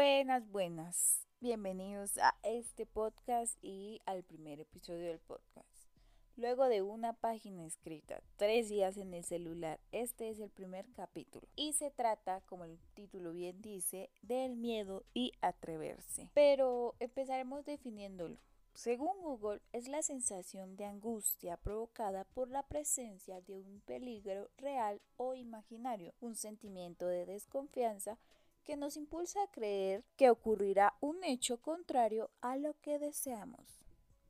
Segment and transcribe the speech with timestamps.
[0.00, 1.26] Buenas, buenas.
[1.40, 5.66] Bienvenidos a este podcast y al primer episodio del podcast.
[6.36, 11.48] Luego de una página escrita, tres días en el celular, este es el primer capítulo.
[11.56, 16.30] Y se trata, como el título bien dice, del miedo y atreverse.
[16.32, 18.38] Pero empezaremos definiéndolo.
[18.74, 25.00] Según Google, es la sensación de angustia provocada por la presencia de un peligro real
[25.16, 28.16] o imaginario, un sentimiento de desconfianza
[28.68, 33.64] que nos impulsa a creer que ocurrirá un hecho contrario a lo que deseamos.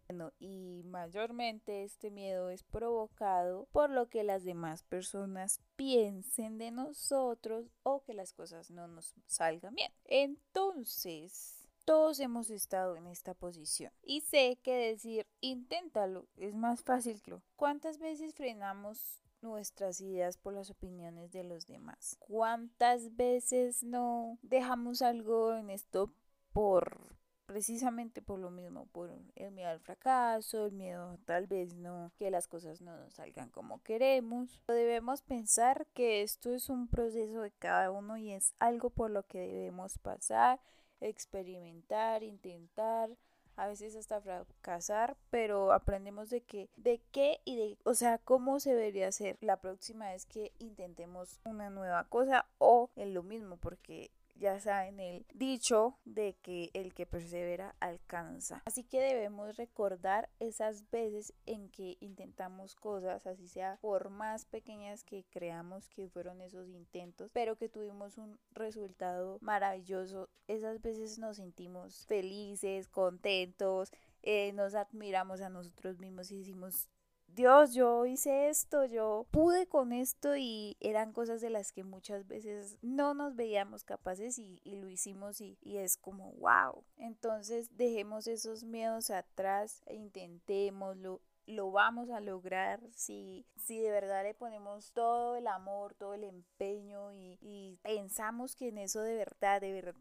[0.09, 6.71] Bueno, y mayormente este miedo es provocado por lo que las demás personas piensen de
[6.71, 9.91] nosotros o que las cosas no nos salgan bien.
[10.05, 13.93] Entonces, todos hemos estado en esta posición.
[14.05, 17.43] Y sé que decir inténtalo es más fácil que lo.
[17.57, 22.17] ¿Cuántas veces frenamos nuestras ideas por las opiniones de los demás?
[22.21, 26.13] ¿Cuántas veces no dejamos algo en esto
[26.53, 32.13] por precisamente por lo mismo, por el miedo al fracaso, el miedo tal vez no
[32.19, 34.61] que las cosas no nos salgan como queremos.
[34.69, 39.23] Debemos pensar que esto es un proceso de cada uno y es algo por lo
[39.23, 40.61] que debemos pasar
[41.01, 43.11] experimentar, intentar,
[43.59, 48.61] a veces hasta fracasar, pero aprendemos de qué, de qué y de, o sea, cómo
[48.61, 53.57] se debería hacer la próxima vez que intentemos una nueva cosa o en lo mismo,
[53.57, 58.63] porque ya saben el dicho de que el que persevera alcanza.
[58.65, 65.05] Así que debemos recordar esas veces en que intentamos cosas, así sea por más pequeñas
[65.05, 70.29] que creamos que fueron esos intentos, pero que tuvimos un resultado maravilloso.
[70.47, 73.93] Esas veces nos sentimos felices, contentos,
[74.23, 76.89] eh, nos admiramos a nosotros mismos y decimos,
[77.29, 82.27] Dios, yo hice esto, yo pude con esto y eran cosas de las que muchas
[82.27, 86.85] veces no nos veíamos capaces y, lo hicimos y, y, es como wow.
[86.97, 94.23] Entonces dejemos esos miedos atrás e intentémoslo, lo vamos a lograr si, si de verdad
[94.23, 99.15] le ponemos todo el amor, todo el empeño y, y, pensamos que en eso de
[99.15, 99.97] verdad, de verdad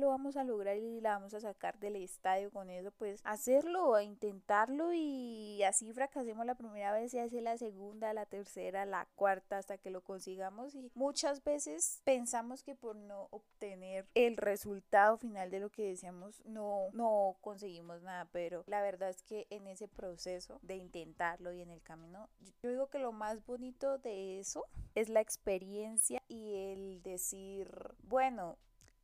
[0.00, 3.94] lo vamos a lograr y la vamos a sacar del estadio con eso, pues hacerlo,
[3.94, 9.06] a intentarlo y así fracasemos la primera vez, se hace la segunda, la tercera, la
[9.14, 10.74] cuarta hasta que lo consigamos.
[10.74, 16.42] Y muchas veces pensamos que por no obtener el resultado final de lo que deseamos
[16.44, 21.60] no, no conseguimos nada, pero la verdad es que en ese proceso de intentarlo y
[21.60, 22.28] en el camino.
[22.62, 27.68] Yo digo que lo más bonito de eso es la experiencia y el decir,
[28.02, 28.56] bueno,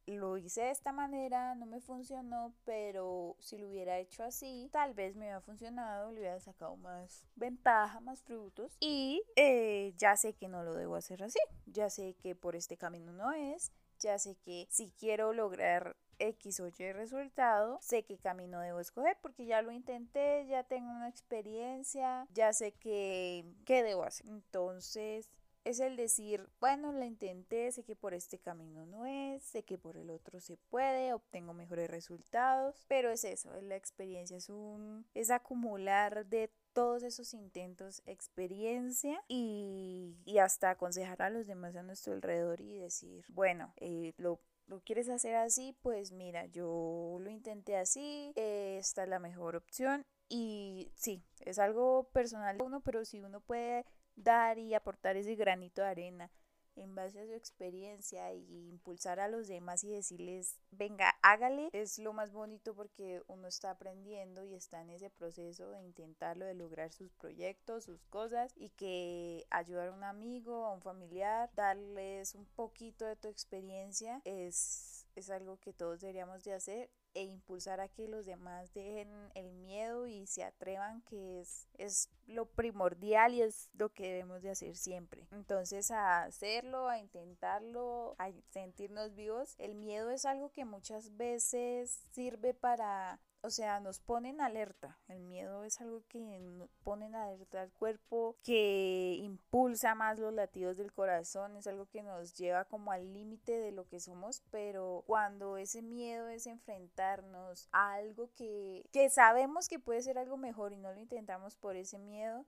[0.07, 4.95] lo hice de esta manera, no me funcionó, pero si lo hubiera hecho así, tal
[4.95, 8.77] vez me hubiera funcionado, le hubiera sacado más ventaja, más frutos.
[8.81, 12.77] Y eh, ya sé que no lo debo hacer así, ya sé que por este
[12.77, 18.19] camino no es, ya sé que si quiero lograr X o Y resultado, sé qué
[18.19, 23.83] camino debo escoger porque ya lo intenté, ya tengo una experiencia, ya sé qué, qué
[23.83, 24.27] debo hacer.
[24.29, 25.29] Entonces,
[25.65, 29.79] es el decir, bueno, la intenté, sé que por este camino no es, sé que
[29.79, 34.51] por el otro se puede, obtengo mejores resultados, pero es eso, es la experiencia, es
[34.51, 41.77] un es acumular de todos esos intentos experiencia y, y hasta aconsejar a los demás
[41.77, 47.19] a nuestro alrededor y decir, bueno, eh, lo lo quieres hacer así, pues mira, yo
[47.21, 52.81] lo intenté así, esta es la mejor opción y sí, es algo personal de uno,
[52.81, 53.85] pero si uno puede
[54.17, 56.31] dar y aportar ese granito de arena
[56.77, 61.99] en base a su experiencia y impulsar a los demás y decirles, venga, hágale, es
[61.99, 66.55] lo más bonito porque uno está aprendiendo y está en ese proceso de intentarlo, de
[66.55, 72.35] lograr sus proyectos, sus cosas y que ayudar a un amigo, a un familiar, darles
[72.35, 77.81] un poquito de tu experiencia es, es algo que todos deberíamos de hacer e impulsar
[77.81, 83.35] a que los demás dejen el miedo y se atrevan, que es, es lo primordial
[83.35, 85.27] y es lo que debemos de hacer siempre.
[85.33, 91.91] Entonces a hacerlo, a intentarlo, a sentirnos vivos, el miedo es algo que muchas veces
[92.13, 94.99] sirve para o sea, nos ponen alerta.
[95.07, 100.79] El miedo es algo que pone en alerta al cuerpo, que impulsa más los latidos
[100.79, 105.05] del corazón, es algo que nos lleva como al límite de lo que somos, pero
[105.07, 110.73] cuando ese miedo es enfrentarnos a algo que, que sabemos que puede ser algo mejor
[110.73, 111.99] y no lo intentamos por ese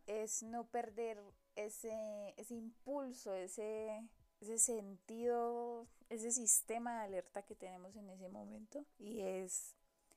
[0.06, 1.20] es no perder
[1.54, 4.02] ese, ese impulso, ese,
[4.40, 8.84] ese sentido, ese sistema de alerta que tenemos en ese momento.
[8.98, 9.76] Y es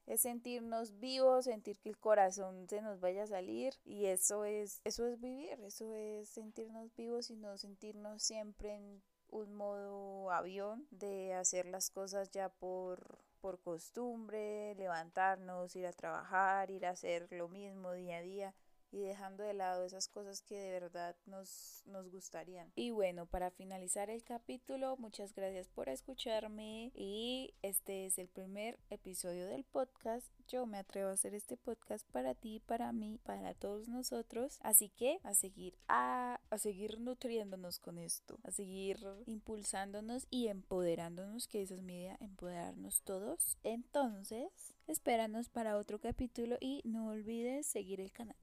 [0.09, 3.75] es sentirnos vivos, sentir que el corazón se nos vaya a salir.
[3.85, 9.03] Y eso es eso es vivir, eso es sentirnos vivos y no sentirnos siempre en
[9.29, 16.71] un modo avión de hacer las cosas ya por por costumbre, levantarnos, ir a trabajar,
[16.71, 18.55] ir a hacer lo mismo día a día
[18.91, 22.71] y dejando de lado esas cosas que de verdad nos, nos gustarían.
[22.75, 28.79] Y bueno, para finalizar el capítulo, muchas gracias por escucharme y este es el primer
[28.89, 30.27] episodio del podcast.
[30.47, 34.59] Yo me atrevo a hacer este podcast para ti, para mí, para todos nosotros.
[34.61, 41.47] Así que a seguir, a, a seguir nutriéndonos con esto, a seguir impulsándonos y empoderándonos,
[41.47, 43.57] que esa es mi idea, empoderarnos todos.
[43.63, 44.49] Entonces,
[44.87, 48.35] espéranos para otro capítulo y no olvides seguir el canal.